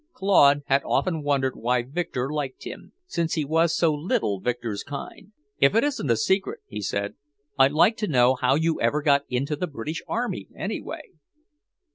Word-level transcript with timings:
Claude 0.13 0.63
had 0.65 0.81
often 0.83 1.21
wondered 1.21 1.55
why 1.55 1.83
Victor 1.83 2.27
liked 2.33 2.63
him, 2.63 2.91
since 3.05 3.35
he 3.35 3.45
was 3.45 3.77
so 3.77 3.93
little 3.93 4.39
Victor's 4.39 4.81
kind. 4.81 5.31
"If 5.59 5.75
it 5.75 5.83
isn't 5.83 6.09
a 6.09 6.17
secret," 6.17 6.59
he 6.65 6.81
said, 6.81 7.13
"I'd 7.59 7.73
like 7.73 7.97
to 7.97 8.07
know 8.07 8.33
how 8.33 8.55
you 8.55 8.81
ever 8.81 9.03
got 9.03 9.25
into 9.29 9.55
the 9.55 9.67
British 9.67 10.01
army, 10.07 10.47
anyway." 10.55 11.01